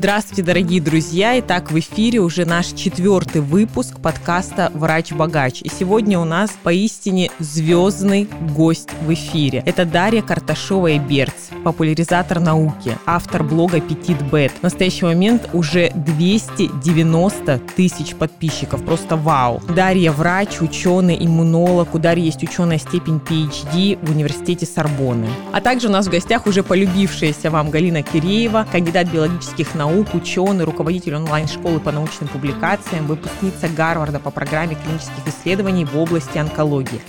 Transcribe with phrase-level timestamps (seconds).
[0.00, 1.38] Здравствуйте, дорогие друзья!
[1.40, 5.60] Итак, в эфире уже наш четвертый выпуск подкаста «Врач-богач».
[5.60, 8.26] И сегодня у нас поистине звездный
[8.56, 9.62] гость в эфире.
[9.66, 14.52] Это Дарья Карташова-Берц, популяризатор науки, автор блога «Петит Бет».
[14.52, 18.82] В настоящий момент уже 290 тысяч подписчиков.
[18.82, 19.60] Просто вау!
[19.68, 21.94] Дарья врач, ученый, иммунолог.
[21.94, 25.28] У Дарьи есть ученая степень PhD в университете Сорбонны.
[25.52, 30.14] А также у нас в гостях уже полюбившаяся вам Галина Киреева, кандидат биологических наук, наук,
[30.14, 37.00] ученый, руководитель онлайн-школы по научным публикациям, выпускница Гарварда по программе клинических исследований в области онкологии.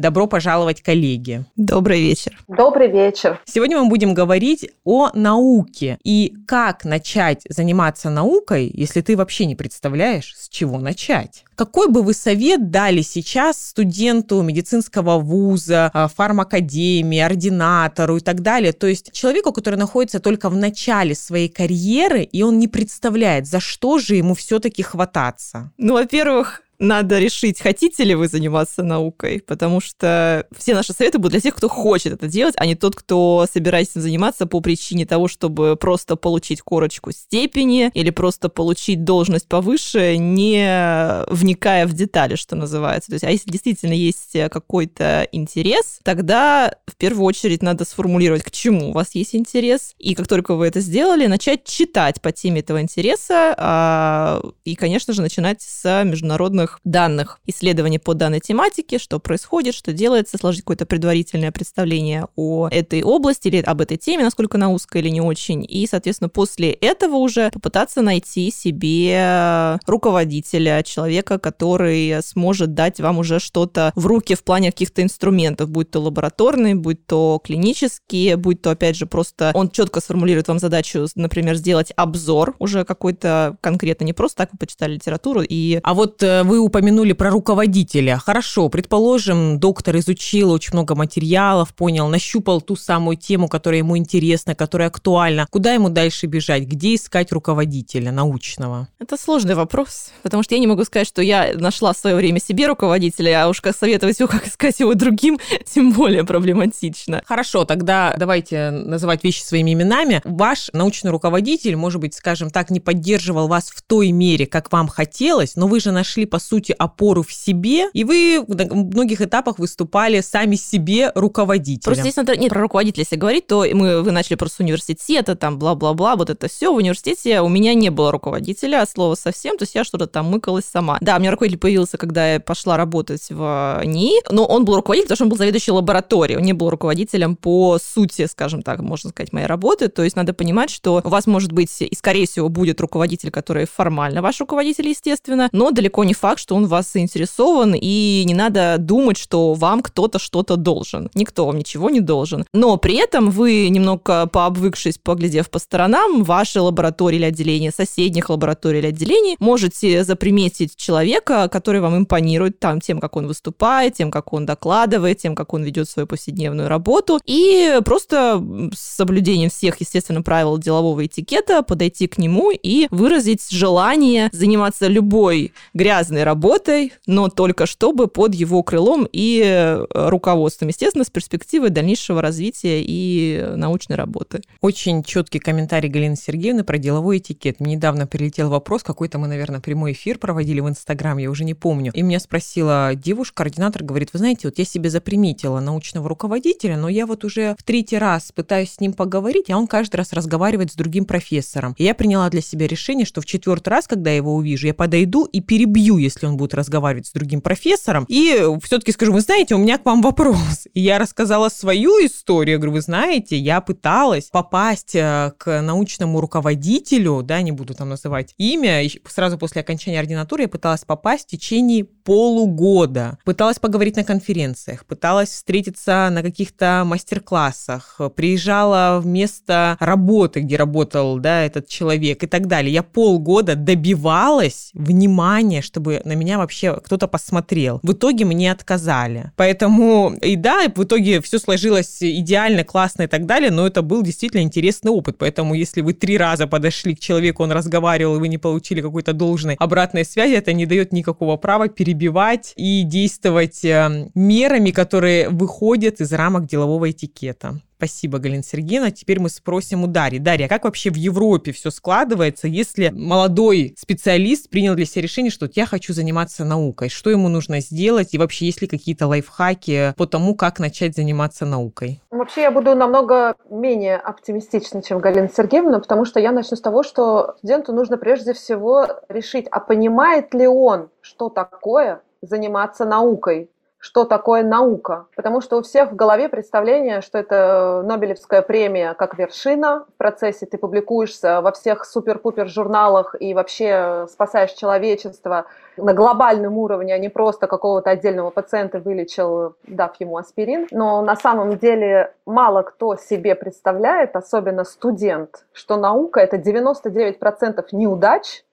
[0.00, 1.44] Добро пожаловать, коллеги.
[1.56, 2.38] Добрый вечер.
[2.48, 3.38] Добрый вечер.
[3.44, 9.56] Сегодня мы будем говорить о науке и как начать заниматься наукой, если ты вообще не
[9.56, 11.44] представляешь, с чего начать.
[11.54, 18.72] Какой бы вы совет дали сейчас студенту медицинского вуза, а, фармакадемии, ординатору и так далее?
[18.72, 23.60] То есть человеку, который находится только в начале своей карьеры, и он не представляет, за
[23.60, 25.72] что же ему все-таки хвататься?
[25.76, 31.32] Ну, во-первых, надо решить, хотите ли вы заниматься наукой, потому что все наши советы будут
[31.32, 35.28] для тех, кто хочет это делать, а не тот, кто собирается заниматься по причине того,
[35.28, 42.56] чтобы просто получить корочку степени или просто получить должность повыше, не вникая в детали, что
[42.56, 43.08] называется.
[43.10, 48.50] То есть, а если действительно есть какой-то интерес, тогда в первую очередь надо сформулировать, к
[48.50, 52.60] чему у вас есть интерес, и как только вы это сделали, начать читать по теме
[52.60, 58.98] этого интереса, а, и, конечно же, начинать с международных новых данных исследований по данной тематике,
[58.98, 64.24] что происходит, что делается, сложить какое-то предварительное представление о этой области или об этой теме,
[64.24, 65.64] насколько она узкая или не очень.
[65.68, 73.40] И, соответственно, после этого уже попытаться найти себе руководителя, человека, который сможет дать вам уже
[73.40, 78.70] что-то в руки в плане каких-то инструментов, будь то лабораторные, будь то клинические, будь то,
[78.70, 84.12] опять же, просто он четко сформулирует вам задачу, например, сделать обзор уже какой-то конкретно, не
[84.12, 85.80] просто так вы почитали литературу и...
[85.82, 88.18] А вот э, вы упомянули про руководителя.
[88.18, 94.54] Хорошо, предположим, доктор изучил очень много материалов, понял, нащупал ту самую тему, которая ему интересна,
[94.54, 95.46] которая актуальна.
[95.50, 96.64] Куда ему дальше бежать?
[96.64, 98.88] Где искать руководителя научного?
[98.98, 102.40] Это сложный вопрос, потому что я не могу сказать, что я нашла в свое время
[102.40, 107.22] себе руководителя, а уж как советовать его, как искать его другим, тем более проблематично.
[107.24, 110.20] Хорошо, тогда давайте называть вещи своими именами.
[110.24, 114.88] Ваш научный руководитель, может быть, скажем так, не поддерживал вас в той мере, как вам
[114.88, 119.58] хотелось, но вы же нашли, по сути, опору в себе, и вы на многих этапах
[119.58, 121.84] выступали сами себе руководителем.
[121.84, 125.36] Просто здесь надо, нет, про руководителя если говорить, то мы, вы начали просто с университета,
[125.36, 126.72] там, бла-бла-бла, вот это все.
[126.72, 130.26] В университете у меня не было руководителя, от слова совсем, то есть я что-то там
[130.26, 130.98] мыкалась сама.
[131.00, 135.06] Да, у меня руководитель появился, когда я пошла работать в НИИ, но он был руководителем,
[135.06, 139.10] потому что он был заведующий лабораторией, он не был руководителем по сути, скажем так, можно
[139.10, 142.48] сказать, моей работы, то есть надо понимать, что у вас может быть, и скорее всего
[142.48, 146.92] будет руководитель, который формально ваш руководитель, естественно, но далеко не факт, факт, что он вас
[146.92, 151.10] заинтересован, и не надо думать, что вам кто-то что-то должен.
[151.14, 152.44] Никто вам ничего не должен.
[152.52, 158.78] Но при этом вы, немного пообвыкшись, поглядев по сторонам, вашей лаборатории или отделения, соседних лабораторий
[158.78, 164.32] или отделений, можете заприметить человека, который вам импонирует там тем, как он выступает, тем, как
[164.32, 168.40] он докладывает, тем, как он ведет свою повседневную работу, и просто
[168.72, 175.52] с соблюдением всех, естественно, правил делового этикета подойти к нему и выразить желание заниматься любой
[175.74, 181.70] грязной разной работой, но только чтобы под его крылом и э, руководством, естественно, с перспективой
[181.70, 184.42] дальнейшего развития и научной работы.
[184.60, 187.60] Очень четкий комментарий Галины Сергеевны про деловой этикет.
[187.60, 191.54] Мне недавно прилетел вопрос, какой-то мы, наверное, прямой эфир проводили в Инстаграм, я уже не
[191.54, 191.92] помню.
[191.94, 196.88] И меня спросила девушка, координатор, говорит, вы знаете, вот я себе заприметила научного руководителя, но
[196.88, 200.72] я вот уже в третий раз пытаюсь с ним поговорить, а он каждый раз разговаривает
[200.72, 201.74] с другим профессором.
[201.78, 204.74] И я приняла для себя решение, что в четвертый раз, когда я его увижу, я
[204.74, 208.04] подойду и перебью, если он будет разговаривать с другим профессором.
[208.08, 210.66] И все-таки скажу, вы знаете, у меня к вам вопрос.
[210.74, 212.54] И я рассказала свою историю.
[212.54, 217.88] Я говорю, вы знаете, я пыталась попасть э, к научному руководителю, да, не буду там
[217.88, 223.18] называть имя, сразу после окончания ординатуры я пыталась попасть в течение полугода.
[223.24, 231.18] Пыталась поговорить на конференциях, пыталась встретиться на каких-то мастер-классах, приезжала в место работы, где работал,
[231.18, 232.72] да, этот человек и так далее.
[232.72, 237.80] Я полгода добивалась внимания, чтобы на меня вообще кто-то посмотрел.
[237.82, 239.32] В итоге мне отказали.
[239.36, 244.02] Поэтому, и да, в итоге все сложилось идеально, классно и так далее, но это был
[244.02, 245.16] действительно интересный опыт.
[245.18, 249.12] Поэтому, если вы три раза подошли к человеку, он разговаривал, и вы не получили какой-то
[249.12, 256.00] должной обратной связи, это не дает никакого права перебивать и действовать э, мерами, которые выходят
[256.00, 257.60] из рамок делового этикета.
[257.80, 258.90] Спасибо, Галина Сергеевна.
[258.90, 260.18] Теперь мы спросим у Дарьи.
[260.18, 265.48] Дарья, как вообще в Европе все складывается, если молодой специалист принял для себя решение, что
[265.54, 266.90] я хочу заниматься наукой?
[266.90, 268.12] Что ему нужно сделать?
[268.12, 272.02] И вообще, есть ли какие-то лайфхаки по тому, как начать заниматься наукой?
[272.10, 276.82] Вообще, я буду намного менее оптимистична, чем Галина Сергеевна, потому что я начну с того,
[276.82, 283.48] что студенту нужно прежде всего решить, а понимает ли он, что такое заниматься наукой,
[283.80, 285.06] что такое наука.
[285.16, 289.86] Потому что у всех в голове представление, что это Нобелевская премия как вершина.
[289.94, 295.46] В процессе ты публикуешься во всех супер-пупер журналах и вообще спасаешь человечество
[295.78, 300.68] на глобальном уровне, а не просто какого-то отдельного пациента вылечил, дав ему аспирин.
[300.70, 308.44] Но на самом деле мало кто себе представляет, особенно студент, что наука– это 99% неудач,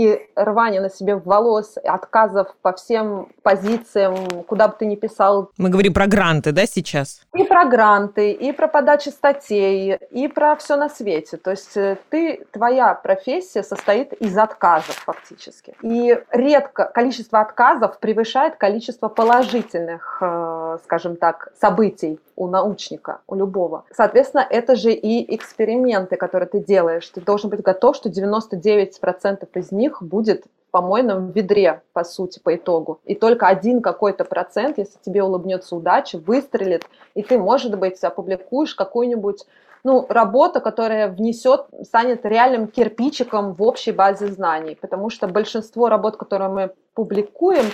[0.00, 4.14] и рвание на себе волос, отказов по всем позициям,
[4.46, 5.50] куда бы ты ни писал.
[5.58, 7.20] Мы говорим про гранты, да, сейчас?
[7.34, 11.36] И про гранты, и про подачи статей, и про все на свете.
[11.36, 15.74] То есть э, ты, твоя профессия состоит из отказов фактически.
[15.82, 23.84] И редко количество отказов превышает количество положительных, э, скажем так, событий у научника, у любого.
[23.94, 27.06] Соответственно, это же и эксперименты, которые ты делаешь.
[27.08, 32.54] Ты должен быть готов, что 99% из них будет в помойном ведре, по сути, по
[32.54, 33.00] итогу.
[33.04, 36.84] И только один какой-то процент, если тебе улыбнется удача, выстрелит,
[37.14, 39.46] и ты, может быть, опубликуешь какую-нибудь
[39.82, 46.16] ну, работа, которая внесет, станет реальным кирпичиком в общей базе знаний, потому что большинство работ,
[46.16, 47.64] которые мы публикуем,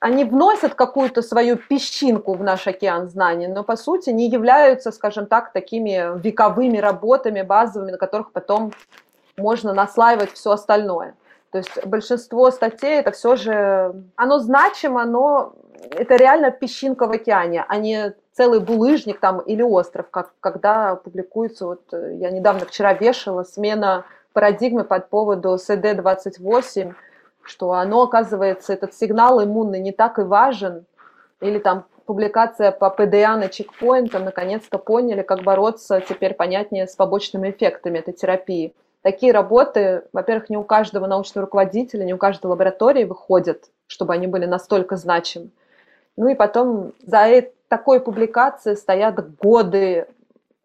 [0.00, 5.26] они вносят какую-то свою песчинку в наш океан знаний, но по сути не являются, скажем
[5.26, 8.72] так, такими вековыми работами базовыми, на которых потом
[9.36, 11.14] можно наслаивать все остальное.
[11.50, 15.52] То есть большинство статей это все же, оно значимо, но
[15.90, 21.66] это реально песчинка в океане, а не целый булыжник там или остров, как когда публикуется,
[21.66, 26.94] вот я недавно вчера вешала смена парадигмы под поводу СД-28,
[27.42, 30.84] что оно, оказывается, этот сигнал иммунный не так и важен,
[31.40, 37.50] или там публикация по ПДА на чекпоинтам, наконец-то поняли, как бороться теперь понятнее с побочными
[37.50, 38.74] эффектами этой терапии.
[39.02, 44.26] Такие работы, во-первых, не у каждого научного руководителя, не у каждой лаборатории выходят, чтобы они
[44.26, 45.50] были настолько значимы.
[46.16, 50.06] Ну и потом за такой публикацией стоят годы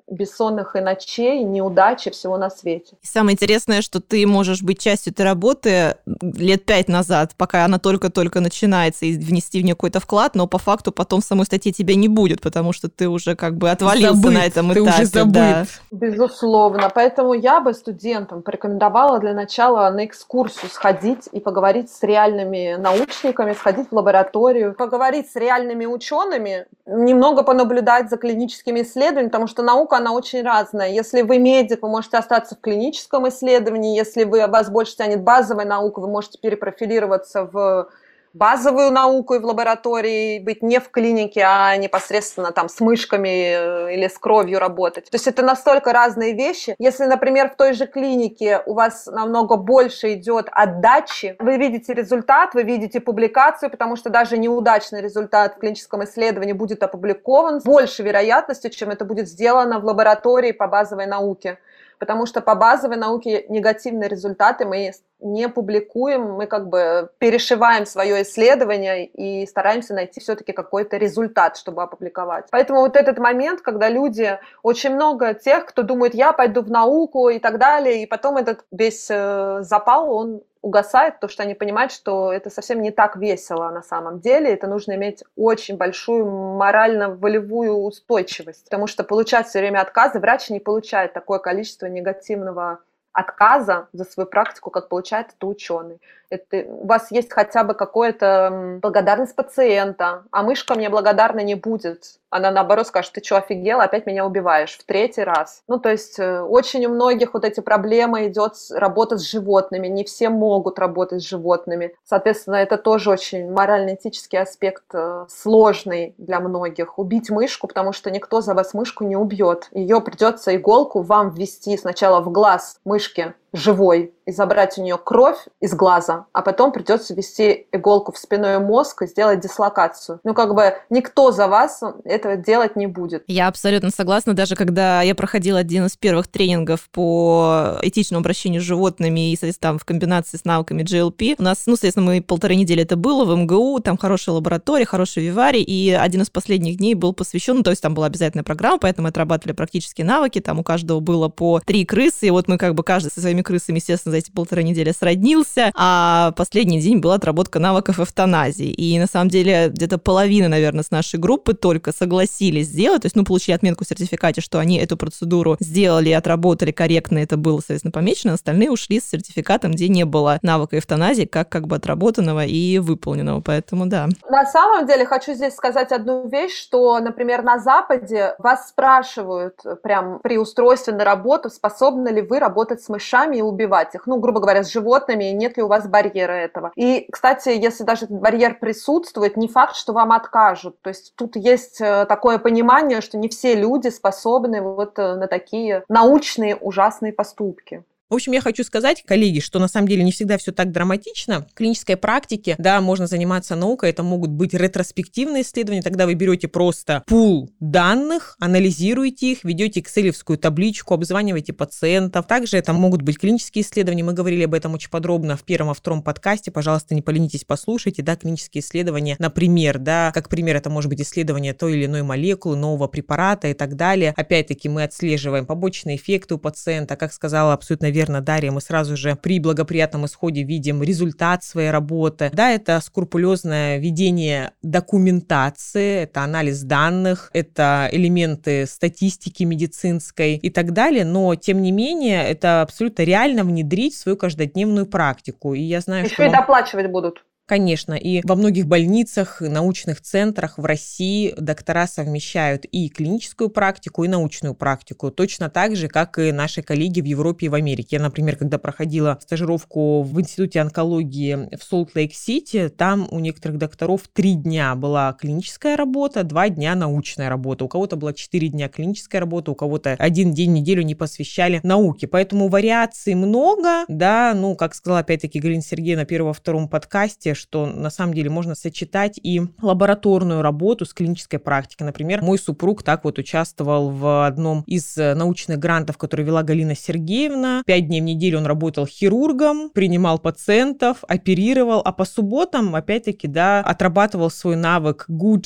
[0.07, 2.95] бессонных и ночей, неудачи, всего на свете.
[3.01, 7.79] И самое интересное, что ты можешь быть частью этой работы лет пять назад, пока она
[7.79, 11.71] только-только начинается, и внести в нее какой-то вклад, но по факту потом в самой статье
[11.71, 14.89] тебя не будет, потому что ты уже как бы отвалился забыт, на этом ты этапе.
[14.89, 15.33] Уже забыт.
[15.33, 15.65] Да.
[15.91, 16.91] Безусловно.
[16.93, 23.53] Поэтому я бы студентам порекомендовала для начала на экскурсию сходить и поговорить с реальными научниками,
[23.53, 29.94] сходить в лабораторию, поговорить с реальными учеными, немного понаблюдать за клиническими исследованиями, потому что наука
[29.95, 30.89] она очень разная.
[30.89, 33.95] Если вы медик, вы можете остаться в клиническом исследовании.
[33.95, 37.89] Если вы, вас больше тянет базовая наука, вы можете перепрофилироваться в
[38.35, 43.93] базовую науку и в лаборатории, быть не в клинике, а непосредственно там с мышками э,
[43.93, 45.05] или с кровью работать.
[45.05, 46.75] То есть это настолько разные вещи.
[46.77, 52.53] Если, например, в той же клинике у вас намного больше идет отдачи, вы видите результат,
[52.53, 58.03] вы видите публикацию, потому что даже неудачный результат в клиническом исследовании будет опубликован с большей
[58.03, 61.57] вероятностью, чем это будет сделано в лаборатории по базовой науке
[61.99, 68.23] потому что по базовой науке негативные результаты мы не публикуем, мы как бы перешиваем свое
[68.23, 72.47] исследование и стараемся найти все-таки какой-то результат, чтобы опубликовать.
[72.51, 77.29] Поэтому вот этот момент, когда люди, очень много тех, кто думает, я пойду в науку
[77.29, 81.91] и так далее, и потом этот весь э, запал, он угасает, потому что они понимают,
[81.91, 84.51] что это совсем не так весело на самом деле.
[84.51, 90.59] Это нужно иметь очень большую морально-волевую устойчивость, потому что получать все время отказы врач не
[90.59, 92.79] получает такое количество негативного
[93.15, 96.01] отказа за свою практику, как получает это ученый.
[96.29, 102.19] Это, у вас есть хотя бы какая-то благодарность пациента, а мышка мне благодарна не будет.
[102.35, 105.63] Она наоборот скажет, ты что, офигела, опять меня убиваешь в третий раз.
[105.69, 110.03] Ну, то есть э, очень у многих вот эти проблемы идет работа с животными, не
[110.03, 111.95] все могут работать с животными.
[112.03, 116.99] Соответственно, это тоже очень морально-этический аспект э, сложный для многих.
[116.99, 119.69] Убить мышку, потому что никто за вас мышку не убьет.
[119.71, 125.37] Ее придется иголку вам ввести сначала в глаз мышки, живой и забрать у нее кровь
[125.59, 130.19] из глаза, а потом придется ввести иголку в спиной мозг и сделать дислокацию.
[130.23, 133.23] Ну, как бы никто за вас этого делать не будет.
[133.27, 134.33] Я абсолютно согласна.
[134.33, 139.77] Даже когда я проходила один из первых тренингов по этичному обращению с животными и, соответственно,
[139.77, 143.35] в комбинации с навыками GLP, у нас, ну, соответственно, мы полторы недели это было в
[143.35, 147.69] МГУ, там хорошая лаборатория, хороший виварий, и один из последних дней был посвящен, ну, то
[147.69, 151.61] есть там была обязательная программа, поэтому мы отрабатывали практические навыки, там у каждого было по
[151.65, 154.63] три крысы, и вот мы как бы каждый со своими крысами, естественно, за эти полторы
[154.63, 158.67] недели сроднился, а последний день была отработка навыков эвтаназии.
[158.67, 163.15] И на самом деле где-то половина, наверное, с нашей группы только согласились сделать, то есть,
[163.15, 167.91] ну, получили отметку в сертификате, что они эту процедуру сделали отработали корректно, это было, соответственно,
[167.91, 172.79] помечено, остальные ушли с сертификатом, где не было навыка эвтаназии, как как бы отработанного и
[172.79, 174.07] выполненного, поэтому да.
[174.29, 180.19] На самом деле хочу здесь сказать одну вещь, что, например, на Западе вас спрашивают прям
[180.19, 184.39] при устройстве на работу, способны ли вы работать с мышами и убивать их, ну, грубо
[184.39, 186.71] говоря, с животными, нет ли у вас барьера этого.
[186.75, 190.81] И, кстати, если даже этот барьер присутствует, не факт, что вам откажут.
[190.81, 195.27] То есть тут есть э, такое понимание, что не все люди способны вот э, на
[195.27, 197.83] такие научные ужасные поступки.
[198.07, 201.47] В общем, я хочу сказать, коллеги, что на самом деле не всегда все так драматично.
[201.51, 206.47] В клинической практике, да, можно заниматься наукой, это могут быть ретроспективные исследования, тогда вы берете
[206.47, 212.27] просто пул данных, анализируете их, ведете экселевскую табличку, обзваниваете пациентов.
[212.27, 215.73] Также это могут быть клинические исследования, мы говорили об этом очень подробно в первом, и
[215.73, 220.89] втором подкасте, пожалуйста, не поленитесь, послушайте, да, клинические исследования, например, да, как пример, это может
[220.89, 224.13] быть исследование той или иной молекулы, нового препарата и так далее.
[224.15, 229.15] Опять-таки мы отслеживаем побочные эффекты у пациента, как сказала абсолютно верно, Дарья, мы сразу же
[229.15, 232.29] при благоприятном исходе видим результат своей работы.
[232.33, 241.05] Да, это скрупулезное ведение документации, это анализ данных, это элементы статистики медицинской и так далее,
[241.05, 245.53] но тем не менее это абсолютно реально внедрить в свою каждодневную практику.
[245.53, 247.23] И я знаю, Еще что и доплачивать будут.
[247.47, 254.07] Конечно, и во многих больницах, научных центрах в России доктора совмещают и клиническую практику, и
[254.07, 257.97] научную практику, точно так же, как и наши коллеги в Европе и в Америке.
[257.97, 264.33] Я, например, когда проходила стажировку в Институте онкологии в Солт-Лейк-Сити, там у некоторых докторов три
[264.33, 267.65] дня была клиническая работа, два дня научная работа.
[267.65, 272.07] У кого-то было четыре дня клиническая работа, у кого-то один день неделю не посвящали науке.
[272.07, 277.89] Поэтому вариаций много, да, ну, как сказала опять-таки Галина Сергеевна на первом-втором подкасте, что на
[277.89, 281.83] самом деле можно сочетать и лабораторную работу с клинической практикой.
[281.83, 286.75] Например, мой супруг так вот участвовал в одном из э, научных грантов, который вела Галина
[286.75, 287.63] Сергеевна.
[287.65, 293.59] Пять дней в неделю он работал хирургом, принимал пациентов, оперировал, а по субботам, опять-таки, да,
[293.59, 295.45] отрабатывал свой навык good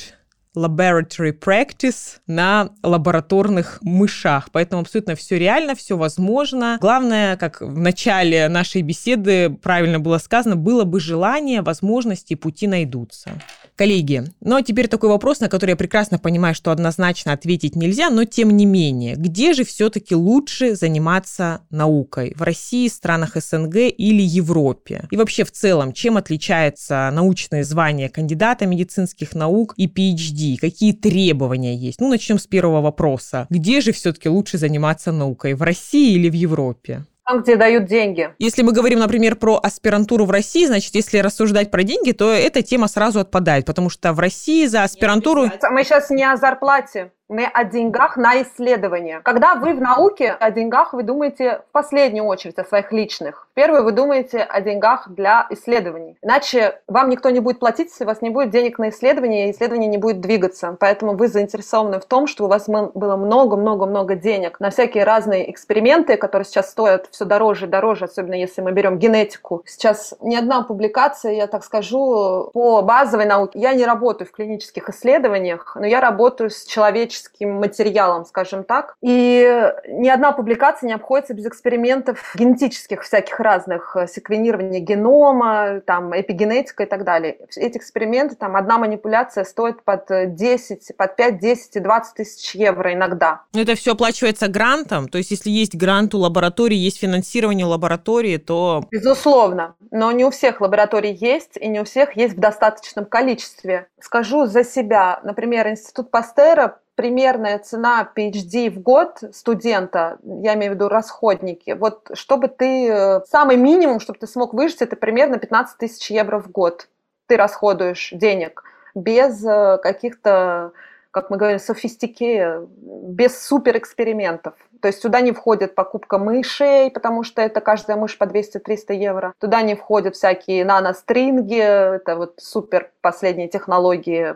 [0.60, 4.50] laboratory practice на лабораторных мышах.
[4.52, 6.78] Поэтому абсолютно все реально, все возможно.
[6.82, 13.32] Главное, как в начале нашей беседы правильно было сказано, было бы желание, возможности, пути найдутся.
[13.80, 18.10] Коллеги, ну а теперь такой вопрос, на который я прекрасно понимаю, что однозначно ответить нельзя,
[18.10, 22.34] но тем не менее, где же все-таки лучше заниматься наукой?
[22.36, 25.08] В России, странах СНГ или Европе?
[25.12, 30.58] И вообще в целом, чем отличается научное звание кандидата медицинских наук и PhD?
[30.58, 32.02] Какие требования есть?
[32.02, 33.48] Ну, начнем с первого вопроса.
[33.50, 35.54] Где же все-таки лучше заниматься наукой?
[35.54, 37.06] В России или в Европе?
[37.30, 38.34] Там, где дают деньги.
[38.40, 42.64] Если мы говорим, например, про аспирантуру в России, значит, если рассуждать про деньги, то эта
[42.64, 45.44] тема сразу отпадает, потому что в России за аспирантуру...
[45.70, 49.22] Мы сейчас не о зарплате мы о деньгах на исследование.
[49.24, 53.48] Когда вы в науке о деньгах, вы думаете в последнюю очередь о своих личных.
[53.54, 56.18] Первое, вы думаете о деньгах для исследований.
[56.24, 59.52] Иначе вам никто не будет платить, если у вас не будет денег на исследование, и
[59.52, 60.76] исследование не будет двигаться.
[60.80, 66.18] Поэтому вы заинтересованы в том, что у вас было много-много-много денег на всякие разные эксперименты,
[66.18, 69.62] которые сейчас стоят все дороже и дороже, особенно если мы берем генетику.
[69.68, 73.60] Сейчас ни одна публикация, я так скажу, по базовой науке.
[73.60, 78.96] Я не работаю в клинических исследованиях, но я работаю с человеческим генетическим материалом, скажем так.
[79.02, 86.20] И ни одна публикация не обходится без экспериментов генетических всяких разных, э, секвенирования генома, там,
[86.20, 87.38] эпигенетика и так далее.
[87.56, 92.94] Эти эксперименты, там, одна манипуляция стоит под 10, под 5, 10 и 20 тысяч евро
[92.94, 93.42] иногда.
[93.54, 95.08] Это все оплачивается грантом?
[95.08, 98.84] То есть, если есть грант у лаборатории, есть финансирование лаборатории, то...
[98.92, 99.76] Безусловно.
[99.92, 103.88] Но не у всех лабораторий есть, и не у всех есть в достаточном количестве.
[104.00, 105.20] Скажу за себя.
[105.24, 112.12] Например, Институт Пастера примерная цена PhD в год студента, я имею в виду расходники, вот
[112.14, 116.52] чтобы ты, э, самый минимум, чтобы ты смог выжить, это примерно 15 тысяч евро в
[116.52, 116.90] год
[117.28, 118.66] ты расходуешь денег
[118.96, 120.74] без э, каких-то
[121.12, 124.54] как мы говорим, софистике, без суперэкспериментов.
[124.80, 129.34] То есть туда не входит покупка мышей, потому что это каждая мышь по 200-300 евро.
[129.40, 134.36] Туда не входят всякие наностринги, это вот супер последние технологии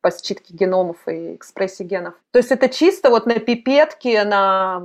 [0.00, 2.14] по считке геномов и экспрессии генов.
[2.30, 4.82] То есть это чисто вот на пипетке, на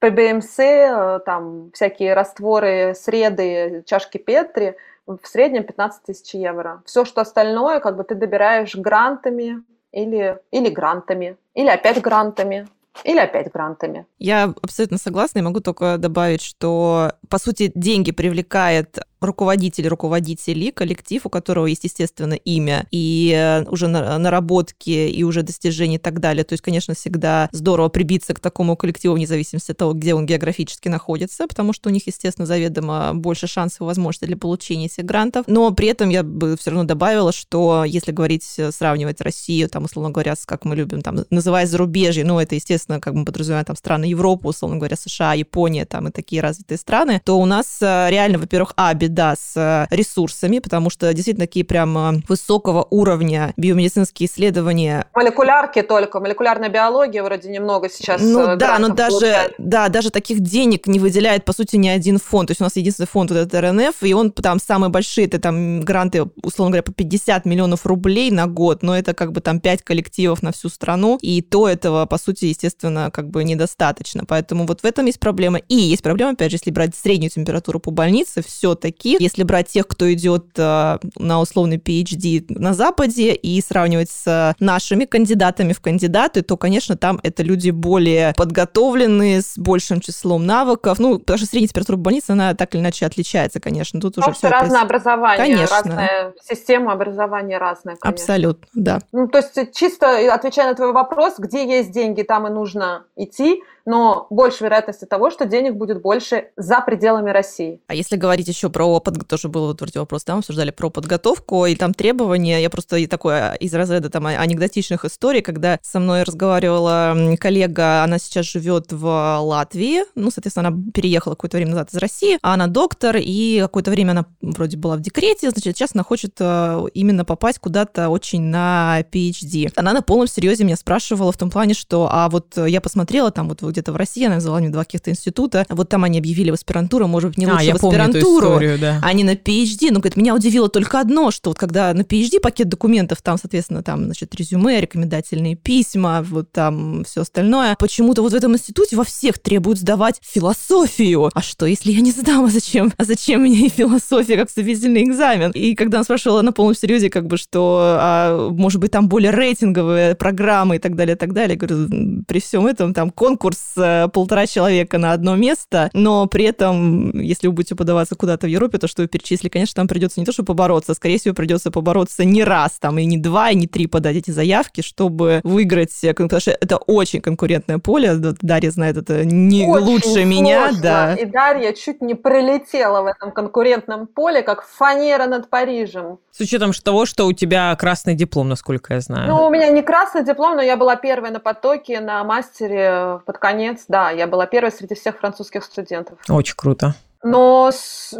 [0.00, 6.82] ПБМС, э, там всякие растворы, среды, чашки Петри, в среднем 15 тысяч евро.
[6.84, 9.62] Все, что остальное, как бы ты добираешь грантами
[9.92, 12.68] или, или грантами, или опять грантами.
[13.04, 14.06] Или опять грантами.
[14.18, 21.24] Я абсолютно согласна и могу только добавить, что, по сути, деньги привлекает руководитель, руководители, коллектив,
[21.24, 26.44] у которого есть, естественно, имя и э, уже наработки, и уже достижения и так далее.
[26.44, 30.26] То есть, конечно, всегда здорово прибиться к такому коллективу вне зависимости от того, где он
[30.26, 35.04] географически находится, потому что у них, естественно, заведомо больше шансов и возможностей для получения этих
[35.04, 35.44] грантов.
[35.46, 39.84] Но при этом я бы все равно добавила, что если говорить, э, сравнивать Россию, там,
[39.84, 43.64] условно говоря, с, как мы любим, там, называя зарубежье, ну, это, естественно, как мы подразумеваем,
[43.64, 47.78] там, страны Европы, условно говоря, США, Япония, там, и такие развитые страны, то у нас
[47.80, 52.86] э, реально, во-первых, а, беда с э, ресурсами, потому что действительно такие прям э, высокого
[52.90, 55.06] уровня биомедицинские исследования.
[55.14, 58.20] Молекулярки только, молекулярная биология вроде немного сейчас.
[58.22, 62.18] Ну э, да, но даже, да, даже таких денег не выделяет, по сути, ни один
[62.18, 62.48] фонд.
[62.48, 65.38] То есть у нас единственный фонд вот этот РНФ, и он там самые большие, это
[65.38, 69.60] там гранты, условно говоря, по 50 миллионов рублей на год, но это как бы там
[69.60, 74.24] 5 коллективов на всю страну, и то этого, по сути, естественно, как бы недостаточно.
[74.26, 75.58] Поэтому вот в этом есть проблема.
[75.58, 79.86] И есть проблема, опять же, если брать среднюю температуру по больнице, все-таки если брать тех,
[79.86, 86.42] кто идет э, на условный PhD на Западе и сравнивать с нашими кандидатами в кандидаты,
[86.42, 90.98] то, конечно, там это люди более подготовленные, с большим числом навыков.
[90.98, 94.00] Ну, потому что средняя температура больницы, она так или иначе отличается, конечно.
[94.00, 95.76] Тут уже все разное образование, конечно.
[95.76, 98.22] разная система образования разная, конечно.
[98.22, 98.98] Абсолютно, да.
[99.12, 103.62] Ну, то есть чисто отвечая на твой вопрос, где есть деньги, там и нужно идти
[103.88, 107.80] но больше вероятности того, что денег будет больше за пределами России.
[107.86, 108.84] А если говорить еще про,
[109.28, 113.34] тоже был вот вроде вопрос, там обсуждали про подготовку, и там требования, я просто такой
[113.34, 119.38] а, из разряда там анекдотичных историй, когда со мной разговаривала коллега, она сейчас живет в
[119.40, 123.90] Латвии, ну, соответственно, она переехала какое-то время назад из России, а она доктор, и какое-то
[123.90, 128.42] время она вроде была в декрете, значит, сейчас она хочет э, именно попасть куда-то очень
[128.42, 129.72] на PhD.
[129.76, 133.48] Она на полном серьезе меня спрашивала в том плане, что, а вот я посмотрела там
[133.48, 136.54] вот где-то в России, она взяла мне два каких-то института, вот там они объявили в
[136.54, 139.00] аспирантуру, может быть, не а, лучше а, в аспирантуру, историю, да.
[139.02, 139.88] а не на PhD.
[139.90, 143.82] Ну, говорит, меня удивило только одно, что вот когда на PhD пакет документов, там, соответственно,
[143.82, 149.04] там, значит, резюме, рекомендательные письма, вот там все остальное, почему-то вот в этом институте во
[149.04, 151.30] всех требуют сдавать философию.
[151.34, 152.92] А что, если я не сдам, а зачем?
[152.96, 155.50] А зачем мне философия как вступительный экзамен?
[155.52, 159.30] И когда она спрашивала на полном серьезе, как бы, что, а, может быть, там более
[159.30, 163.58] рейтинговые программы и так далее, и так далее, я говорю, при всем этом там конкурс
[163.78, 168.50] Э, полтора человека на одно место, но при этом, если вы будете подаваться куда-то в
[168.68, 171.34] Европе, то, что вы перечислили, конечно, там придется не то, что побороться, а скорее всего,
[171.34, 175.40] придется побороться не раз, там, и не два, и не три подать эти заявки, чтобы
[175.44, 180.24] выиграть, э, потому что это очень конкурентное поле, Дарья знает это не очень лучше сложно.
[180.24, 181.14] меня, да.
[181.14, 186.18] И Дарья чуть не пролетела в этом конкурентном поле, как фанера над Парижем.
[186.30, 189.28] С учетом того, что у тебя красный диплом, насколько я знаю.
[189.28, 193.38] Ну, у меня не красный диплом, но я была первой на потоке на мастере под
[193.38, 193.84] конец.
[193.88, 196.18] Да, я была первой среди всех французских студентов.
[196.28, 196.94] Очень круто.
[197.22, 197.70] Но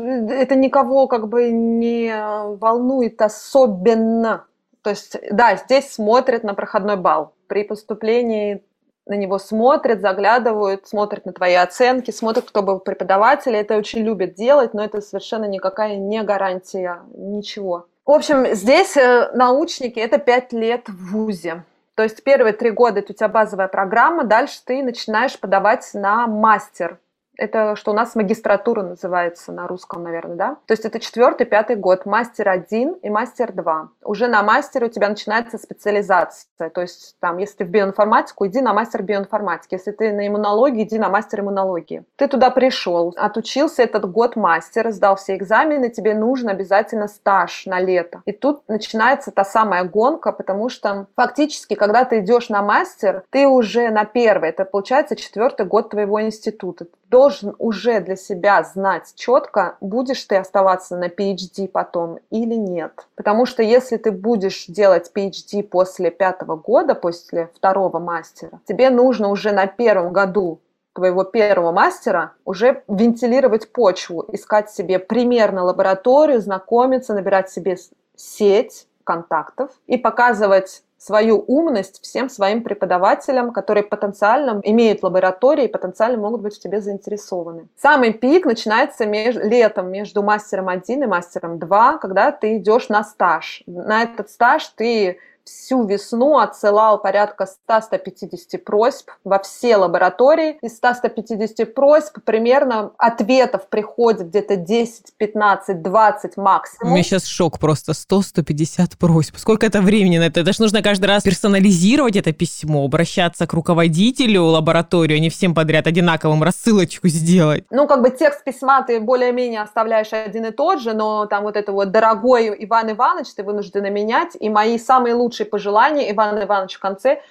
[0.03, 2.13] это никого как бы не
[2.57, 4.47] волнует особенно.
[4.83, 7.35] То есть, да, здесь смотрят на проходной балл.
[7.47, 8.65] При поступлении
[9.07, 13.57] на него смотрят, заглядывают, смотрят на твои оценки, смотрят, кто был преподаватель.
[13.57, 17.87] Это очень любят делать, но это совершенно никакая не гарантия ничего.
[18.05, 21.65] В общем, здесь э, научники– это пять лет в ВУЗе.
[21.95, 26.27] То есть первые три года это у тебя базовая программа, дальше ты начинаешь подавать на
[26.27, 26.99] мастер
[27.39, 30.57] это что у нас магистратура называется на русском, наверное, да?
[30.67, 33.89] То есть это четвертый, пятый год, мастер один и мастер два.
[34.03, 36.71] Уже на мастере у тебя начинается специализация.
[36.71, 39.75] То есть там, если ты в биоинформатику, иди на мастер биоинформатики.
[39.75, 42.05] Если ты на иммунологии, иди на мастер иммунологии.
[42.17, 47.81] Ты туда пришел, отучился этот год мастера, сдал все экзамены, тебе нужен обязательно стаж на
[47.81, 48.23] лето.
[48.27, 53.47] И тут начинается та самая гонка, потому что фактически, когда ты идешь на мастер, ты
[53.47, 59.77] уже на первый, это получается четвертый год твоего института должен уже для себя знать четко,
[59.81, 63.07] будешь ты оставаться на PhD потом или нет.
[63.15, 69.29] Потому что если ты будешь делать PhD после пятого года, после второго мастера, тебе нужно
[69.29, 70.61] уже на первом году
[70.95, 77.77] твоего первого мастера уже вентилировать почву, искать себе примерно лабораторию, знакомиться, набирать себе
[78.17, 86.19] сеть контактов и показывать свою умность всем своим преподавателям, которые потенциально имеют лаборатории и потенциально
[86.19, 87.69] могут быть в тебе заинтересованы.
[87.77, 93.05] Самый пик начинается меж, летом между мастером 1 и мастером 2, когда ты идешь на
[93.05, 93.63] стаж.
[93.67, 100.59] На этот стаж ты всю весну отсылал порядка 100-150 просьб во все лаборатории.
[100.63, 106.93] Из 100-150 просьб примерно ответов приходит где-то 10, 15, 20 максимум.
[106.93, 107.93] У меня сейчас шок просто.
[107.93, 109.37] 100-150 просьб.
[109.37, 110.41] Сколько это времени на это?
[110.41, 115.55] Это же нужно каждый раз персонализировать это письмо, обращаться к руководителю лаборатории, а не всем
[115.55, 117.65] подряд одинаковым рассылочку сделать.
[117.71, 121.57] Ну, как бы текст письма ты более-менее оставляешь один и тот же, но там вот
[121.57, 126.45] это вот «дорогой Иван Иванович» ты вынуждена менять, и мои самые лучшие лучшие пожелания Ивана
[126.45, 127.23] Ивановича в конце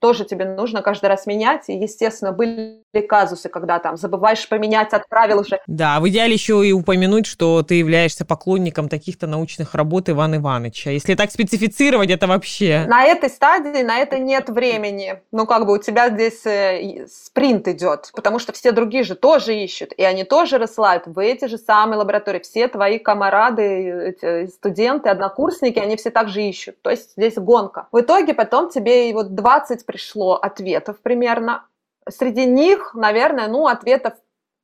[0.00, 1.68] тоже тебе нужно каждый раз менять.
[1.68, 5.60] И, естественно, были казусы, когда там забываешь поменять, отправил уже.
[5.66, 10.90] Да, в идеале еще и упомянуть, что ты являешься поклонником таких-то научных работ Ивана Ивановича.
[10.90, 12.84] Если так специфицировать, это вообще...
[12.88, 15.20] На этой стадии, на это нет времени.
[15.32, 19.54] Ну, как бы у тебя здесь э, спринт идет, потому что все другие же тоже
[19.56, 22.40] ищут, и они тоже рассылают в эти же самые лаборатории.
[22.40, 26.80] Все твои камарады, эти студенты, однокурсники, они все также ищут.
[26.82, 27.88] То есть здесь гонка.
[27.92, 31.66] В итоге потом тебе и вот 20 пришло ответов примерно.
[32.08, 34.14] Среди них, наверное, ну, ответов,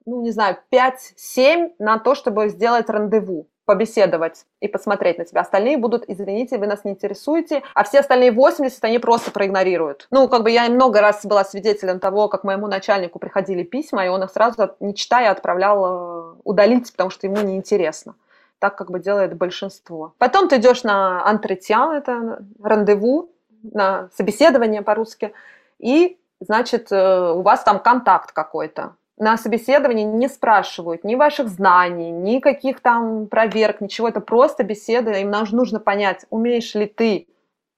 [0.05, 5.43] ну, не знаю, 5-7 на то, чтобы сделать рандеву побеседовать и посмотреть на тебя.
[5.43, 10.09] Остальные будут, извините, вы нас не интересуете, а все остальные 80 они просто проигнорируют.
[10.11, 14.09] Ну, как бы я много раз была свидетелем того, как моему начальнику приходили письма, и
[14.09, 18.15] он их сразу, не читая, отправлял э, удалить, потому что ему неинтересно.
[18.59, 20.15] Так как бы делает большинство.
[20.19, 23.32] Потом ты идешь на антретиан, это рандеву,
[23.63, 25.33] на собеседование по-русски,
[25.79, 28.95] и, значит, э, у вас там контакт какой-то.
[29.19, 34.09] На собеседовании не спрашивают ни ваших знаний, ни каких там проверок, ничего.
[34.09, 35.13] Это просто беседа.
[35.13, 37.29] Им нужно понять, умеешь ли ты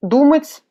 [0.00, 0.62] думать,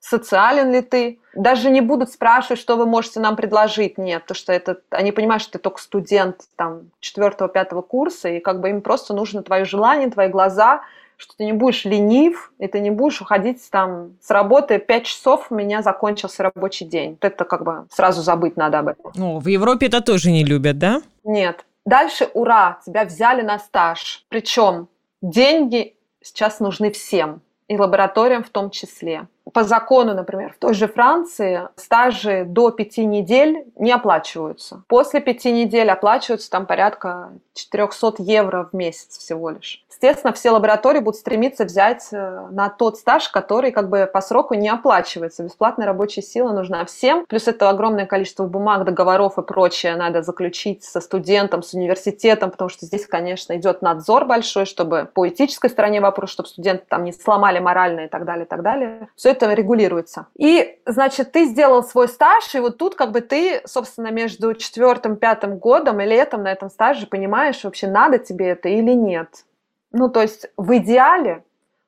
[0.00, 1.20] социален ли ты.
[1.34, 3.96] Даже не будут спрашивать, что вы можете нам предложить.
[3.96, 8.60] Нет, то что это, они понимают, что ты только студент там четвертого-пятого курса, и как
[8.60, 10.82] бы им просто нужно твое желание, твои глаза–
[11.24, 15.46] что ты не будешь ленив, и ты не будешь уходить там с работы 5 часов,
[15.48, 17.12] у меня закончился рабочий день.
[17.12, 19.12] Вот это как бы сразу забыть надо об этом.
[19.14, 21.00] Ну, в Европе это тоже не любят, да?
[21.24, 21.64] Нет.
[21.86, 24.24] Дальше, ура, тебя взяли на стаж.
[24.28, 24.88] Причем
[25.22, 29.26] деньги сейчас нужны всем, и лабораториям в том числе.
[29.52, 34.82] По закону, например, в той же Франции стажи до пяти недель не оплачиваются.
[34.88, 40.98] После пяти недель оплачиваются там порядка 400 евро в месяц всего лишь естественно, все лаборатории
[40.98, 45.44] будут стремиться взять э, на тот стаж, который как бы по сроку не оплачивается.
[45.44, 47.24] Бесплатная рабочая сила нужна всем.
[47.26, 52.68] Плюс это огромное количество бумаг, договоров и прочее надо заключить со студентом, с университетом, потому
[52.68, 57.12] что здесь, конечно, идет надзор большой, чтобы по этической стороне вопрос, чтобы студенты там не
[57.12, 59.08] сломали морально и так далее, и так далее.
[59.16, 60.26] Все это регулируется.
[60.36, 65.16] И, значит, ты сделал свой стаж, и вот тут как бы ты, собственно, между четвертым,
[65.16, 69.44] пятым годом и летом на этом стаже понимаешь, вообще надо тебе это или нет.
[69.92, 71.44] Ну, то есть в идеале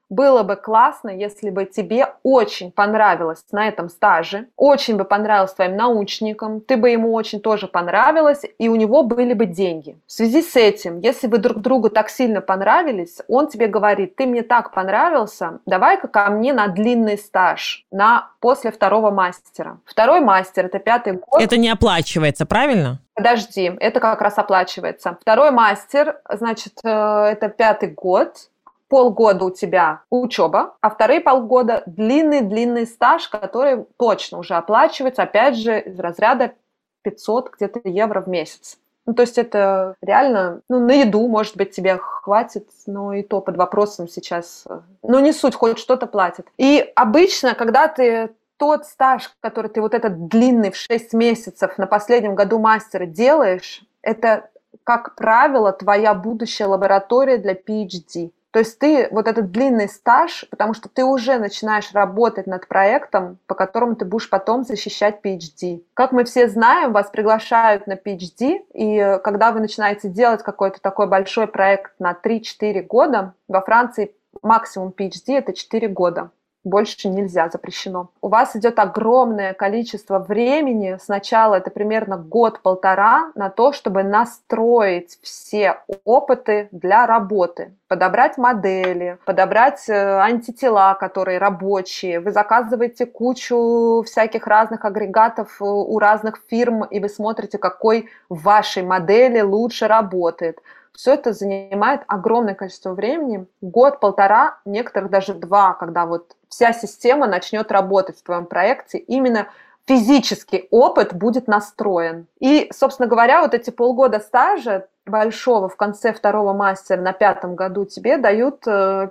[0.09, 5.77] было бы классно, если бы тебе очень понравилось на этом стаже, очень бы понравилось твоим
[5.77, 9.99] научникам, ты бы ему очень тоже понравилась, и у него были бы деньги.
[10.07, 14.27] В связи с этим, если вы друг другу так сильно понравились, он тебе говорит, ты
[14.27, 19.79] мне так понравился, давай-ка ко мне на длинный стаж, на после второго мастера.
[19.85, 21.42] Второй мастер– это пятый год.
[21.42, 23.01] Это не оплачивается, правильно?
[23.14, 25.16] Подожди, это как раз оплачивается.
[25.21, 28.51] Второй мастер, значит, э, это пятый год,
[28.88, 35.81] полгода у тебя учеба, а вторые полгода длинный-длинный стаж, который точно уже оплачивается, опять же,
[35.81, 36.55] из разряда
[37.03, 38.79] 500 где-то евро в месяц.
[39.07, 43.40] Ну, то есть это реально, ну, на еду, может быть, тебе хватит, но и то
[43.40, 44.64] под вопросом сейчас.
[45.03, 46.49] Ну, не суть, хоть что-то платит.
[46.59, 51.87] И обычно, когда ты тот стаж, который ты вот этот длинный в 6 месяцев на
[51.87, 54.51] последнем году мастера делаешь, это,
[54.83, 58.33] как правило, твоя будущая лаборатория для PhD.
[58.57, 63.37] То есть ты вот этот длинный стаж, потому что ты уже начинаешь работать над проектом,
[63.47, 65.83] по которому ты будешь потом защищать PhD.
[65.92, 71.07] Как мы все знаем, вас приглашают на PhD, и когда вы начинаете делать какой-то такой
[71.07, 76.31] большой проект на 3-4 года, во Франции максимум PhD это 4 года
[76.66, 78.11] больше нельзя, запрещено.
[78.20, 85.79] У вас идет огромное количество времени, сначала это примерно год-полтора, на то, чтобы настроить все
[86.05, 92.18] опыты для работы, подобрать модели, подобрать э, антитела, которые рабочие.
[92.18, 98.42] Вы заказываете кучу всяких разных агрегатов э, у разных фирм, и вы смотрите, какой в
[98.42, 100.59] вашей модели лучше работает
[100.97, 107.27] Все это занимает огромное количество времени, год, полтора, некоторых даже два, когда вот вся система
[107.27, 109.49] начнет работать в твоем проекте именно
[109.87, 112.27] физический опыт будет настроен.
[112.41, 117.85] И, собственно говоря, вот эти полгода стажа большого в конце второго мастера на пятом году
[117.85, 119.11] тебе дают э,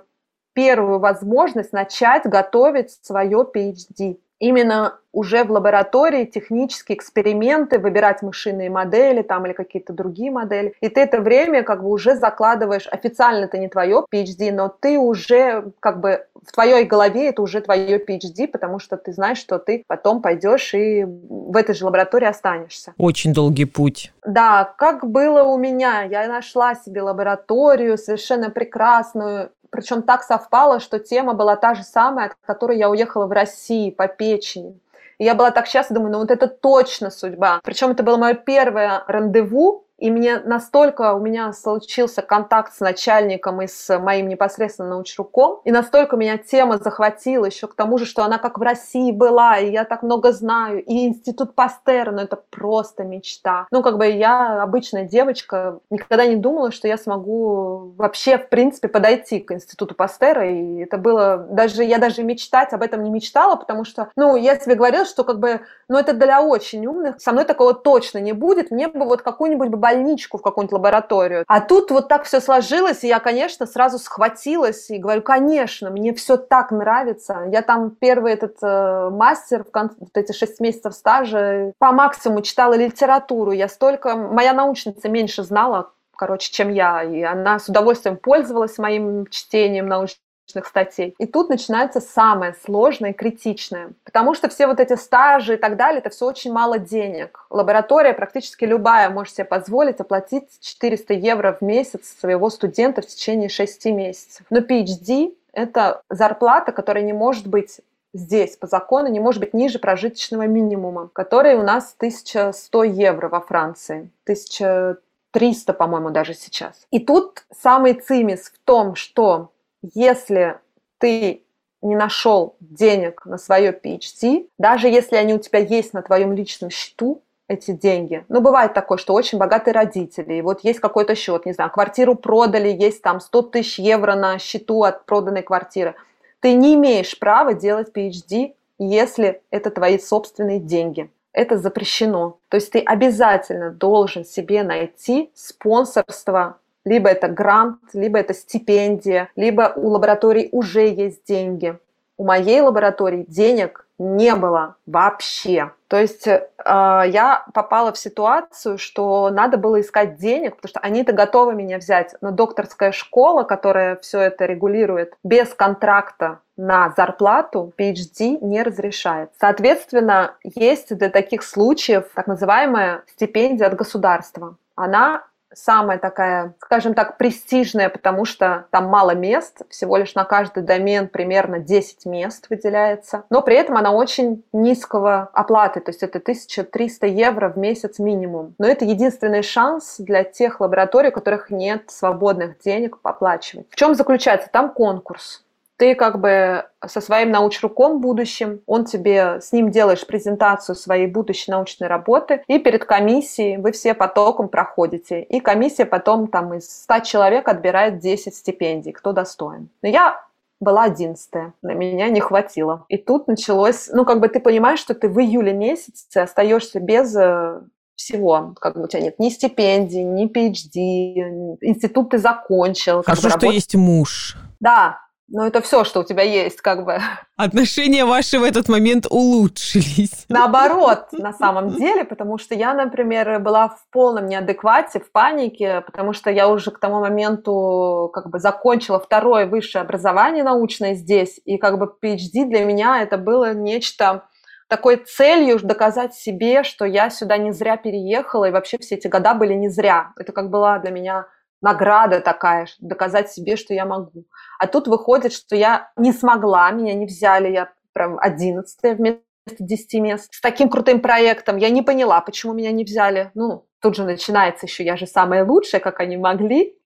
[0.52, 9.22] первую возможность начать готовить свое PhD именно уже в лаборатории технические эксперименты, выбирать мышиные модели
[9.22, 10.74] там или какие-то другие модели.
[10.82, 14.98] И ты это время как бы уже закладываешь, официально это не твое PhD, но ты
[14.98, 19.58] уже как бы в твоей голове это уже твое PhD, потому что ты знаешь, что
[19.58, 22.92] ты потом пойдешь и в этой же лаборатории останешься.
[22.98, 24.12] Очень долгий путь.
[24.24, 26.02] Да, как было у меня.
[26.02, 32.26] Я нашла себе лабораторию совершенно прекрасную, причем так совпало, что тема была та же самая,
[32.26, 34.80] от которой я уехала в Россию по печени.
[35.18, 37.60] И я была так счастлива, думаю, ну вот это точно судьба.
[37.62, 43.62] Причем это было мое первое рандеву и мне настолько у меня случился контакт с начальником
[43.62, 48.24] и с моим непосредственно научруком, и настолько меня тема захватила, еще к тому же, что
[48.24, 52.36] она как в России была, и я так много знаю, и институт Пастера, ну это
[52.50, 53.66] просто мечта.
[53.70, 58.88] Ну, как бы я обычная девочка, никогда не думала, что я смогу вообще, в принципе,
[58.88, 63.56] подойти к институту Пастера, и это было, даже я даже мечтать об этом не мечтала,
[63.56, 67.32] потому что, ну, я себе говорила, что как бы, ну, это для очень умных, со
[67.32, 71.44] мной такого точно не будет, мне бы вот какую-нибудь больничку в какую-нибудь лабораторию.
[71.46, 76.12] А тут вот так все сложилось, и я, конечно, сразу схватилась и говорю, конечно, мне
[76.12, 77.44] все так нравится.
[77.52, 79.90] Я там первый этот э, мастер, в кон...
[80.00, 83.52] вот эти шесть месяцев стажа, по максимуму читала литературу.
[83.52, 84.16] Я столько...
[84.16, 90.25] Моя научница меньше знала, короче, чем я, и она с удовольствием пользовалась моим чтением научных
[90.46, 91.14] статей.
[91.18, 93.90] И тут начинается самое сложное и критичное.
[94.04, 97.46] Потому что все вот эти стажи и так далее, это все очень мало денег.
[97.50, 103.48] Лаборатория практически любая может себе позволить оплатить 400 евро в месяц своего студента в течение
[103.48, 104.46] 6 месяцев.
[104.50, 107.80] Но PhD– это зарплата, которая не может быть
[108.16, 113.40] здесь по закону не может быть ниже прожиточного минимума, который у нас 1100 евро во
[113.40, 116.86] Франции, 1300, по-моему, даже сейчас.
[116.90, 119.50] И тут самый цимис в том, что
[119.94, 120.58] если
[120.98, 121.42] ты
[121.82, 126.70] не нашел денег на свое PhD, даже если они у тебя есть на твоем личном
[126.70, 128.24] счету, эти деньги.
[128.28, 132.16] Ну, бывает такое, что очень богатые родители, и вот есть какой-то счет, не знаю, квартиру
[132.16, 135.94] продали, есть там 100 тысяч евро на счету от проданной квартиры.
[136.40, 141.10] Ты не имеешь права делать PhD, если это твои собственные деньги.
[141.32, 142.38] Это запрещено.
[142.48, 149.72] То есть ты обязательно должен себе найти спонсорство либо это грант, либо это стипендия, либо
[149.76, 151.78] у лабораторий уже есть деньги.
[152.16, 155.72] У моей лаборатории денег не было вообще.
[155.88, 161.12] То есть э, я попала в ситуацию, что надо было искать денег, потому что они-то
[161.12, 168.38] готовы меня взять, но докторская школа, которая все это регулирует, без контракта на зарплату PhD
[168.40, 169.30] не разрешает.
[169.38, 174.56] Соответственно, есть для таких случаев так называемая стипендия от государства.
[174.74, 180.62] Она самая такая, скажем так, престижная, потому что там мало мест, всего лишь на каждый
[180.62, 186.18] домен примерно 10 мест выделяется, но при этом она очень низкого оплаты, то есть это
[186.18, 188.54] 1300 евро в месяц минимум.
[188.58, 193.66] Но это единственный шанс для тех лабораторий, у которых нет свободных денег оплачивать.
[193.70, 194.48] В чем заключается?
[194.50, 195.45] Там конкурс
[195.76, 201.50] ты как бы со своим научруком будущим, он тебе, с ним делаешь презентацию своей будущей
[201.50, 205.22] научной работы, и перед комиссией вы все потоком проходите.
[205.22, 209.68] И комиссия потом там из 100 человек отбирает 10 стипендий, кто достоин.
[209.82, 210.26] Но я
[210.58, 212.86] была одиннадцатая, на меня не хватило.
[212.88, 217.14] И тут началось, ну, как бы ты понимаешь, что ты в июле месяце остаешься без
[217.14, 217.60] э,
[217.94, 218.54] всего.
[218.58, 223.02] Как бы у тебя нет ни стипендий, ни PhD, институт ты закончил.
[223.02, 224.36] Хорошо, что есть муж.
[224.60, 227.00] Да, ну, это все, что у тебя есть, как бы.
[227.36, 230.24] Отношения ваши в этот момент улучшились.
[230.28, 236.12] Наоборот, на самом деле, потому что я, например, была в полном неадеквате, в панике, потому
[236.12, 241.56] что я уже к тому моменту как бы закончила второе высшее образование научное здесь, и
[241.58, 244.28] как бы PhD для меня это было нечто
[244.68, 249.34] такой целью доказать себе, что я сюда не зря переехала, и вообще все эти года
[249.34, 250.12] были не зря.
[250.16, 251.26] Это как была для меня
[251.60, 254.24] награда такая, доказать себе, что я могу.
[254.58, 259.22] А тут выходит, что я не смогла, меня не взяли, я прям одиннадцатая вместо
[259.58, 260.28] 10 мест.
[260.32, 263.30] С таким крутым проектом я не поняла, почему меня не взяли.
[263.34, 266.76] Ну, тут же начинается еще, я же самая лучшая, как они могли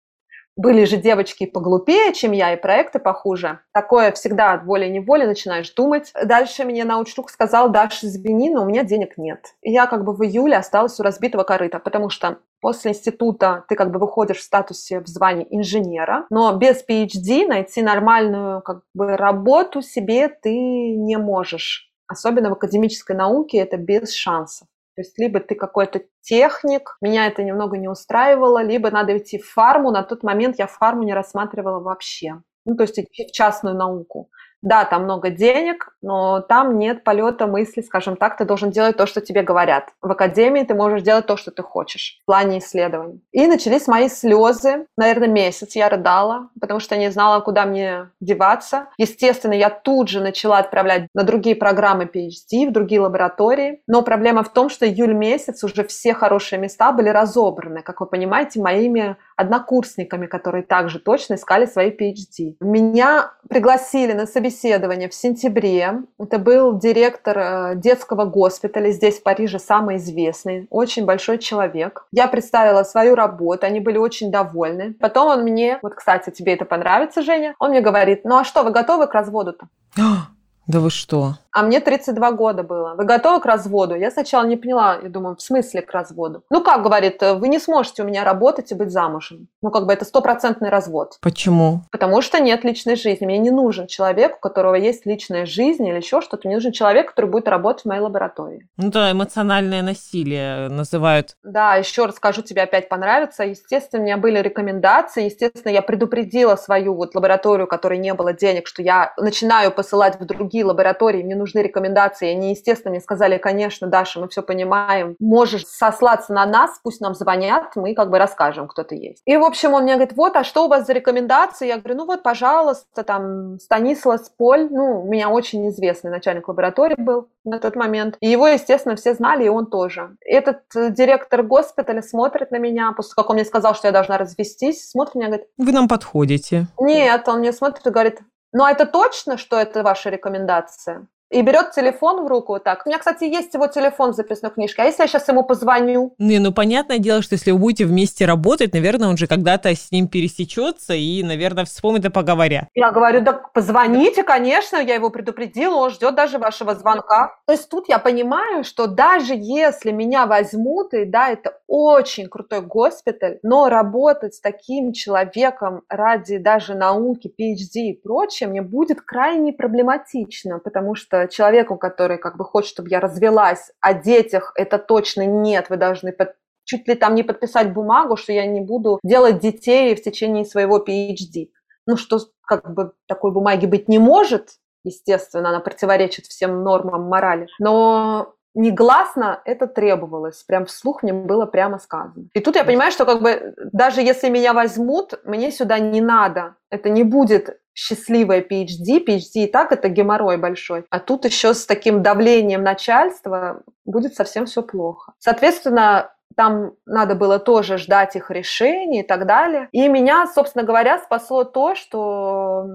[0.61, 3.61] были же девочки поглупее, чем я, и проекты похуже.
[3.73, 6.13] Такое всегда от воли-неволи начинаешь думать.
[6.23, 9.55] Дальше мне научтук сказал, Даша, извини, но у меня денег нет.
[9.63, 13.75] И я как бы в июле осталась у разбитого корыта, потому что после института ты
[13.75, 19.17] как бы выходишь в статусе в звании инженера, но без PhD найти нормальную как бы
[19.17, 21.91] работу себе ты не можешь.
[22.07, 24.67] Особенно в академической науке это без шансов.
[25.01, 29.49] То есть либо ты какой-то техник, меня это немного не устраивало, либо надо идти в
[29.49, 29.91] фарму.
[29.91, 32.43] На тот момент я фарму не рассматривала вообще.
[32.67, 34.29] Ну, то есть идти в частную науку.
[34.63, 39.07] Да, там много денег, но там нет полета мысли, скажем так, ты должен делать то,
[39.07, 39.91] что тебе говорят.
[40.03, 43.23] В академии ты можешь делать то, что ты хочешь в плане исследований.
[43.33, 44.87] И начались мои слезы.
[44.97, 48.89] Наверное, месяц я рыдала, потому что не знала, куда мне деваться.
[48.99, 53.83] Естественно, я тут же начала отправлять на другие программы PhD, в другие лаборатории.
[53.87, 58.07] Но проблема в том, что июль месяц уже все хорошие места были разобраны, как вы
[58.07, 62.57] понимаете, моими однокурсниками, которые также точно искали свои PhD.
[62.61, 66.03] Меня пригласили на собеседование в сентябре.
[66.19, 72.07] Это был директор э, детского госпиталя здесь, в Париже, самый известный, очень большой человек.
[72.13, 74.95] Я представила свою работу, они были очень довольны.
[75.01, 78.63] Потом он мне, вот, кстати, тебе это понравится, Женя, он мне говорит, ну а что,
[78.63, 79.69] вы готовы к разводу-то?
[80.67, 81.35] Да вы что?
[81.53, 82.95] А мне 32 года было.
[82.97, 83.97] Вы готовы к разводу?
[83.97, 86.45] Я сначала не поняла, я думаю, в смысле к разводу?
[86.49, 89.49] Ну как, говорит, вы не сможете у меня работать и быть замужем.
[89.63, 91.19] Ну как бы это стопроцентный развод.
[91.21, 91.83] Почему?
[91.91, 93.27] Потому что нет личной жизни.
[93.27, 96.47] Мне не нужен человек, у которого есть личная жизнь или еще что-то.
[96.47, 98.69] Мне нужен человек, который будет работать в моей лаборатории.
[98.77, 101.37] Ну да, эмоциональное насилие называют.
[101.43, 103.43] Да, еще раз скажу, тебе опять понравится.
[103.43, 105.25] Естественно, у меня были рекомендации.
[105.25, 110.25] Естественно, я предупредила свою вот лабораторию, которой не было денег, что я начинаю посылать в
[110.25, 111.23] другие лаборатории.
[111.23, 112.31] Мне нужны рекомендации.
[112.31, 115.17] Они, естественно, мне сказали, конечно, Даша, мы все понимаем.
[115.19, 119.23] Можешь сослаться на нас, пусть нам звонят, мы как бы расскажем, кто ты есть.
[119.25, 121.69] И, в общем, он мне говорит, вот, а что у вас за рекомендации?
[121.69, 127.01] Я говорю, ну вот, пожалуйста, там, Станислав Поль, ну, у меня очень известный начальник лаборатории
[127.01, 128.17] был на тот момент.
[128.21, 130.17] И его, естественно, все знали, и он тоже.
[130.21, 134.19] Этот э, директор госпиталя смотрит на меня, после как он мне сказал, что я должна
[134.19, 135.49] развестись, смотрит на меня и говорит...
[135.57, 136.67] Вы нам подходите.
[136.79, 138.21] Нет, он мне смотрит и говорит,
[138.53, 141.07] ну это точно, что это ваша рекомендация?
[141.31, 142.83] И берет телефон в руку вот так.
[142.85, 144.83] У меня, кстати, есть его телефон в записной книжке.
[144.83, 146.15] А если я сейчас ему позвоню?
[146.19, 149.93] Не, ну понятное дело, что если вы будете вместе работать, наверное, он же когда-то с
[149.93, 152.65] ним пересечется и, наверное, вспомнит и поговорят.
[152.75, 157.37] Я говорю, да позвоните, конечно, я его предупредила, он ждет даже вашего звонка.
[157.47, 162.63] То есть тут я понимаю, что даже если меня возьмут, и да, это очень крутой
[162.63, 169.53] госпиталь, но работать с таким человеком ради даже науки, PhD и прочее, мне будет крайне
[169.53, 175.27] проблематично, потому что человеку, который как бы хочет, чтобы я развелась, о детях это точно
[175.27, 179.41] нет, вы должны под, чуть ли там не подписать бумагу, что я не буду делать
[179.41, 181.49] детей в течение своего PhD.
[181.87, 184.51] Ну, что как бы такой бумаги быть не может,
[184.85, 187.47] естественно, она противоречит всем нормам морали.
[187.59, 192.29] Но негласно это требовалось, прям вслух мне было прямо сказано.
[192.35, 196.57] И тут я понимаю, что как бы даже если меня возьмут, мне сюда не надо.
[196.71, 199.05] Это не будет счастливая PhD.
[199.05, 200.85] PhD и так это геморрой большой.
[200.91, 205.13] А тут еще с таким давлением начальства будет совсем все плохо.
[205.19, 209.69] Соответственно, там надо было тоже ждать их решений и так далее.
[209.73, 212.67] И меня, собственно говоря, спасло то, что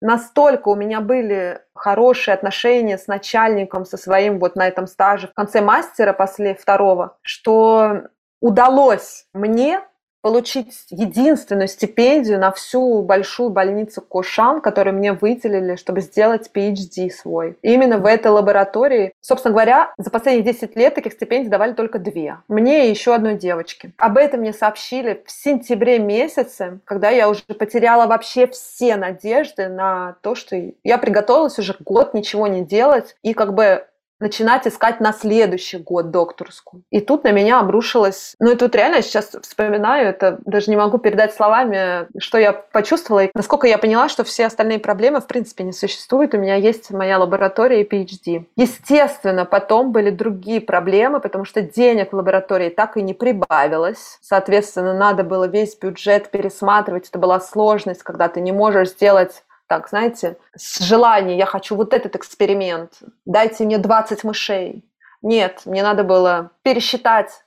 [0.00, 5.34] настолько у меня были хорошие отношения с начальником, со своим вот на этом стаже в
[5.34, 8.04] конце мастера после второго, что
[8.40, 9.80] удалось мне
[10.20, 17.56] получить единственную стипендию на всю большую больницу Кошан, которую мне выделили, чтобы сделать PhD свой.
[17.62, 21.98] И именно в этой лаборатории, собственно говоря, за последние 10 лет таких стипендий давали только
[21.98, 22.38] две.
[22.48, 23.92] Мне и еще одной девочке.
[23.98, 30.16] Об этом мне сообщили в сентябре месяце, когда я уже потеряла вообще все надежды на
[30.22, 33.16] то, что я приготовилась уже год ничего не делать.
[33.22, 33.86] И как бы
[34.20, 36.82] начинать искать на следующий год докторскую.
[36.90, 38.34] И тут на меня обрушилось...
[38.38, 43.24] Ну, и тут реально сейчас вспоминаю, это даже не могу передать словами, что я почувствовала,
[43.24, 46.34] и насколько я поняла, что все остальные проблемы в принципе не существуют.
[46.34, 48.44] У меня есть моя лаборатория и PhD.
[48.56, 54.18] Естественно, потом были другие проблемы, потому что денег в лаборатории так и не прибавилось.
[54.20, 57.08] Соответственно, надо было весь бюджет пересматривать.
[57.08, 61.92] Это была сложность, когда ты не можешь сделать так, знаете, с желанием, я хочу вот
[61.92, 62.94] этот эксперимент,
[63.26, 64.84] дайте мне 20 мышей.
[65.22, 67.44] Нет, мне надо было пересчитать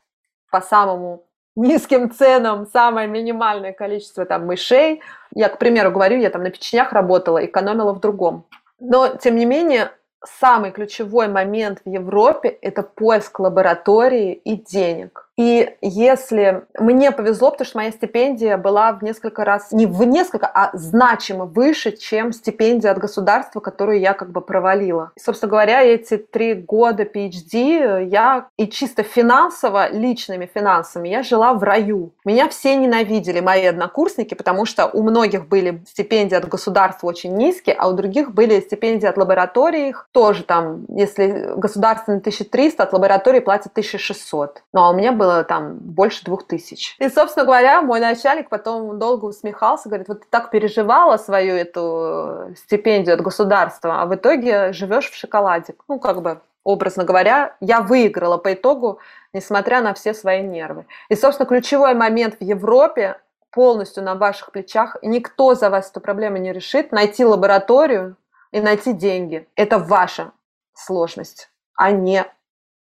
[0.52, 5.02] по самому низким ценам самое минимальное количество там мышей.
[5.34, 8.46] Я, к примеру, говорю, я там на печенях работала, экономила в другом.
[8.80, 9.92] Но, тем не менее,
[10.24, 15.31] самый ключевой момент в Европе– это поиск лаборатории и денег.
[15.42, 20.46] И если мне повезло, потому что моя стипендия была в несколько раз, не в несколько,
[20.46, 25.14] а значимо выше, чем стипендия от государства, которую я как бы провалила.
[25.16, 31.56] И, собственно говоря, эти три года PhD я и чисто финансово, личными финансами, я жила
[31.56, 32.12] в раю.
[32.24, 37.76] Меня все ненавидели, мои однокурсники, потому что у многих были стипендии от государства очень низкие,
[37.80, 43.72] а у других были стипендии от лаборатории, тоже там, если государственный 1300, от лаборатории платят
[43.72, 44.62] 1600.
[44.72, 46.96] Ну, а у меня было там больше двух тысяч.
[47.00, 52.54] И, собственно говоря, мой начальник потом долго усмехался, говорит, вот ты так переживала свою эту
[52.56, 55.76] стипендию от государства, а в итоге живешь в шоколаде.
[55.88, 59.00] Ну, как бы образно говоря, я выиграла по итогу,
[59.34, 60.86] несмотря на все свои нервы.
[61.10, 63.18] И, собственно, ключевой момент в Европе
[63.52, 68.16] полностью на ваших плечах, и никто за вас эту проблему не решит, найти лабораторию
[68.52, 69.48] и найти деньги.
[69.56, 70.32] Это ваша
[70.74, 72.26] сложность, а не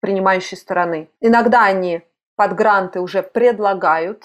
[0.00, 1.08] принимающей стороны.
[1.20, 2.02] Иногда они
[2.40, 4.24] под гранты уже предлагают,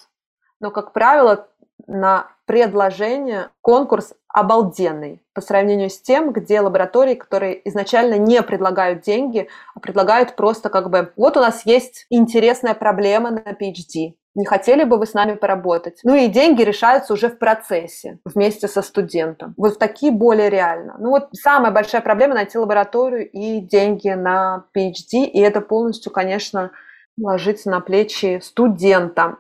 [0.62, 1.50] но, как правило,
[1.86, 9.50] на предложение конкурс обалденный по сравнению с тем, где лаборатории, которые изначально не предлагают деньги,
[9.76, 14.86] а предлагают просто как бы вот у нас есть интересная проблема на PhD, не хотели
[14.86, 16.00] бы вы с нами поработать?
[16.04, 19.54] Ну и деньги решаются уже в процессе вместе со студентом.
[19.58, 20.96] Вот такие более реально.
[21.00, 26.72] Ну вот самая большая проблема найти лабораторию и деньги на PhD, и это полностью, конечно,
[27.18, 29.38] ложится на плечи студента.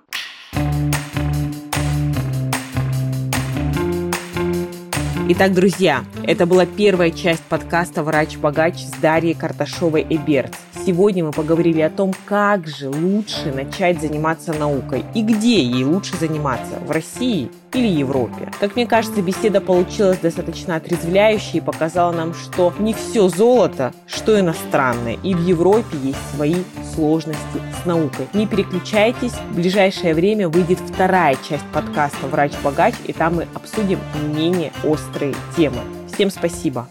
[5.28, 10.53] Итак, друзья, это была первая часть подкаста «Врач-богач» с Дарьей Карташовой-Эберт.
[10.86, 16.15] Сегодня мы поговорили о том, как же лучше начать заниматься наукой и где ей лучше
[16.15, 18.51] заниматься– в России или Европе.
[18.59, 24.39] Как мне кажется, беседа получилась достаточно отрезвляющей и показала нам, что не все золото, что
[24.39, 26.57] иностранное, и в Европе есть свои
[26.93, 28.27] сложности с наукой.
[28.33, 34.36] Не переключайтесь, в ближайшее время выйдет вторая часть подкаста «Врач-богач», и там мы обсудим не
[34.36, 35.81] менее острые темы.
[36.13, 36.29] Всем!
[36.29, 36.88] Спасибо.